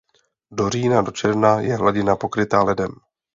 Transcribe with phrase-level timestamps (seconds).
[0.59, 2.91] Od října do června je hladina pokrytá ledem.